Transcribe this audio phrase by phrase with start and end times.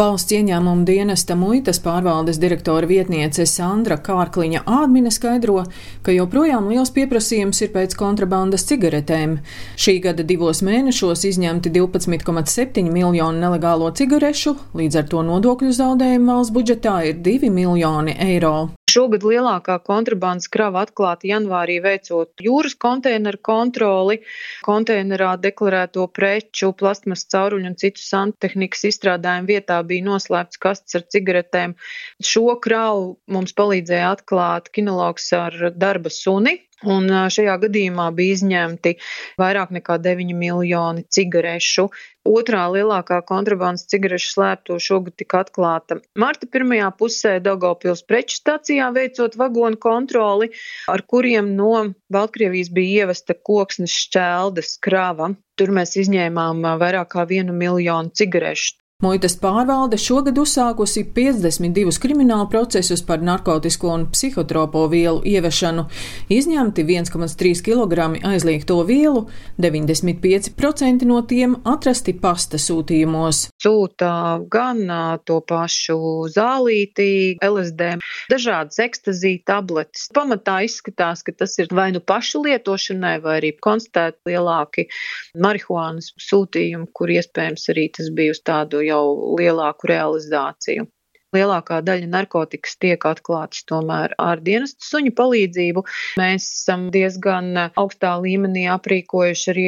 [0.00, 5.66] Valsts ieņēmuma dienesta muitas pārvaldes direktora vietniece Sandra Kārkliņa Ādmine skaidro,
[6.06, 9.36] ka joprojām liels pieprasījums ir pēc kontrabandas cigaretēm.
[9.76, 16.56] Šī gada divos mēnešos izņemti 12,7 miljoni nelegālo cigarešu, līdz ar to nodokļu zaudējumu valsts
[16.56, 18.70] budžetā ir 2 miljoni eiro.
[18.90, 24.16] Šogad lielākā kontrabandas krava atklāta janvārī veicot jūras konteineru kontroli,
[24.66, 31.76] konteinerā deklarēto preču, plasmas cauruļu un citu santehnikas izstrādājumu vietā bija noslēpts kasts ar cigaretēm.
[32.32, 36.58] Šo kravu mums palīdzēja atklāt kinologs ar darba suni,
[36.88, 38.94] Un šajā gadījumā bija izņemti
[39.40, 41.90] vairāk nekā 9 miljoni cigarešu.
[42.30, 49.36] Otrā lielākā kontrabandas cigarešu slēpto šogad tika atklāta marta pirmajā pusē Daugavpils preču stacijā veicot
[49.40, 50.50] vagonu kontroli,
[50.88, 51.72] ar kuriem no
[52.12, 55.32] Baltkrievijas bija ievesta koksnes šķeldes krava.
[55.60, 58.79] Tur mēs izņēmām vairāk kā vienu miljonu cigarešu.
[59.00, 65.86] Muitas pārvalde šogad uzsākusi 52 kriminālu procesus par narkotiku un psihotropo vielu ievešanu.
[66.36, 69.22] Izņemti 1,3 kg aizliegto vielu,
[69.56, 73.46] 95% no tiem atrasti pasta sūtījumos.
[73.64, 74.10] Sūta
[74.52, 74.82] gan
[75.24, 77.94] to pašu zālīti, LSD,
[78.28, 80.10] dažādas ekstazīja tabletes.
[80.12, 84.86] Pamatā izskatās, ka tas ir vai nu pašu lietošanai, vai arī konstatēti lielāki
[85.40, 89.04] marihuānas sūtījumi, kur iespējams arī tas bija uz tādu jau
[89.40, 90.88] lielāku realizāciju.
[91.30, 95.84] Lielākā daļa narkotikas tiek atklātas tomēr ar dienestu suņu palīdzību.
[96.18, 99.66] Mēs esam diezgan augstā līmenī aprīkojuši arī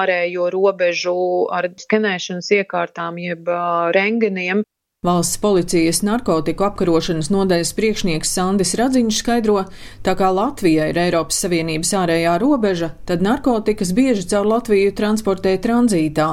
[0.00, 1.14] ārējo robežu
[1.58, 3.48] ar skenēšanas iekārtām jeb
[3.96, 4.60] rengeniem,
[5.06, 9.60] Valsts policijas narkotiku apkarošanas nodaļas priekšnieks Sandis Radziņš skaidro,
[10.02, 16.26] tā kā Latvija ir Eiropas Savienības ārējā robeža, tad narkotikas bieži caur Latviju transportē tranzītā.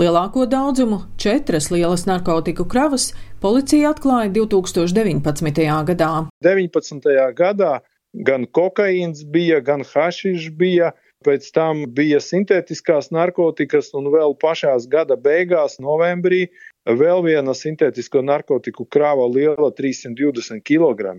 [0.00, 3.10] Lielāko daudzumu, četras lielas narkotiku kravas,
[3.44, 5.60] policija atklāja 2019.
[5.92, 6.10] gadā.
[6.40, 7.12] 19.
[7.36, 7.74] gadā
[8.16, 10.94] gan kokaīns bija, gan hašišs bija.
[11.20, 16.46] Pēc tam bija sintētiskās narkotikas, un vēl pašās gada beigās, novembrī,
[16.88, 21.12] Vēl viena sintētisko narkotiku krāva liela 320 kg.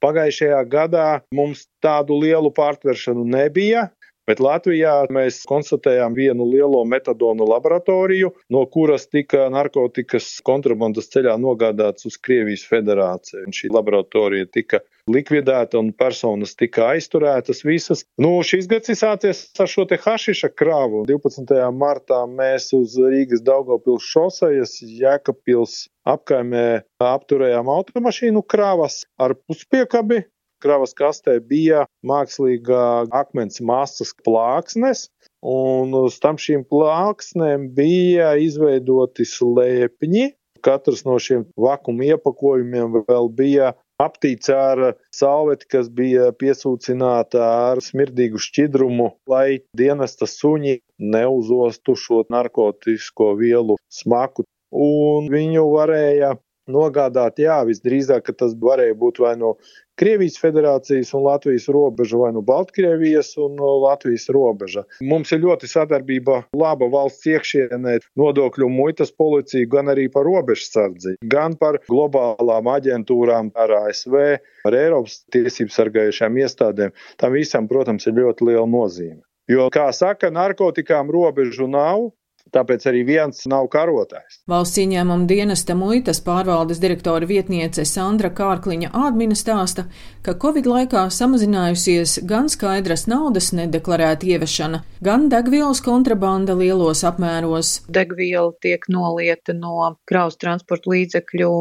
[0.00, 3.90] Pagājušajā gadā mums tādu lielu pārtveršanu nebija.
[4.30, 12.06] Bet Latvijā mēs konstatējām vienu lielo metadonu laboratoriju, no kuras tika narkotikas kontrabandas ceļā nogādāts
[12.06, 13.48] uz Krievijas federāciju.
[13.48, 18.04] Un šī laboratorija tika likvidēta un personas tika aizturētas visas.
[18.22, 21.02] Nu, šis gads ir sācies ar šo te hašiša krāvu.
[21.10, 21.58] 12.
[21.74, 30.22] martā mēs uz Rīgas Daugavpils šosejas Jēkabpils apkaimē apturējām automašīnu krāvas ar puspiekabi
[30.62, 32.84] kravas kastē bija mākslīgā
[33.22, 35.08] akmens masas plāksnes,
[35.42, 40.30] un uz tam šīm plāksnēm bija izveidoti slēpņi.
[40.62, 43.72] Katrs no šiem vakuma iepakojumiem vēl bija
[44.02, 50.78] aptīts ar salveti, kas bija piesūcināta ar smirdīgu šķidrumu, lai dienesta suņi
[51.14, 54.46] neuzostu šo narkotisko vielu smaku.
[54.72, 56.36] Un viņu varēja
[56.72, 59.56] nogādāt, jā, visdrīzāk, tas varēja būt vai no
[60.00, 64.86] Krievijas federācijas un Latvijas robeža, vai no Baltkrievijas un Latvijas robeža.
[65.04, 71.58] Mums ir ļoti sadarbība laba valsts iekšienē, nodokļu muitas policija, gan arī par robežsardzi, gan
[71.60, 74.16] par globālām aģentūrām ar ASV,
[74.64, 76.96] ar Eiropas tiesību sargājušām iestādēm.
[77.20, 79.20] Tam visam, protams, ir ļoti liela nozīme.
[79.50, 82.08] Jo, kā saka, narkotikām robežu nav,
[82.54, 84.40] tāpēc arī viens nav karotājs.
[84.50, 89.86] Valsts ieņēmuma dienesta muitas pārvaldes direktora vietniece Sandra Kārkliņa Ādmina stāsta,
[90.24, 97.74] ka Covid laikā samazinājusies gan skaidras naudas nedeklarēta ievešana, gan degvielas kontrabanda lielos apmēros.
[97.92, 101.52] Degviela tiek nolieta no kraus transporta līdzekļu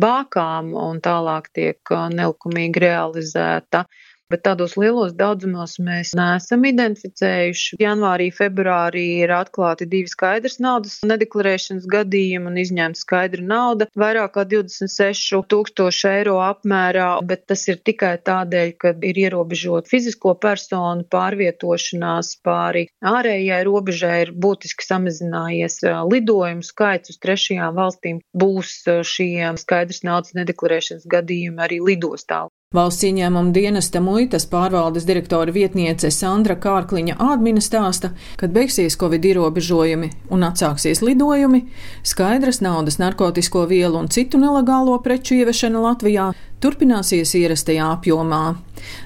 [0.00, 3.84] bākām un tālāk tiek nelikumīgi realizēta
[4.30, 7.80] bet tādos lielos daudzumos mēs neesam identificējuši.
[7.82, 14.46] Janvārī, februārī ir atklāti divi skaidrs naudas nedeklarēšanas gadījumi un izņemta skaidra nauda vairāk kā
[14.48, 22.36] 26 tūkstoši eiro apmērā, bet tas ir tikai tādēļ, ka ir ierobežot fizisko personu pārvietošanās
[22.46, 25.80] pāri ārējai robežai ir būtiski samazinājies
[26.12, 28.22] lidojumu skaits uz trešajām valstīm.
[28.44, 28.76] Būs
[29.10, 32.46] šie skaidrs naudas nedeklarēšanas gadījumi arī lidostā.
[32.70, 40.12] Valsts ieņēmuma dienesta muitas pārvaldes direktora vietniece Sandra Kārkliņa Ādmina stāsta, kad beigsies Covid ierobežojumi
[40.30, 41.64] un atsāksies lidojumi,
[42.06, 46.28] skaidras naudas, narkotisko vielu un citu nelegālo preču ievešana Latvijā
[46.62, 48.44] turpināsies ierastajā apjomā.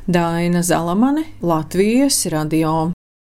[0.04, 2.93] Daina Zalamane, Latvijas radio.